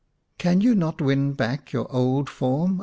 "Can 0.39 0.61
you 0.61 0.73
not 0.73 0.99
win 0.99 1.33
back 1.33 1.71
your 1.73 1.85
old 1.93 2.27
form 2.27 2.79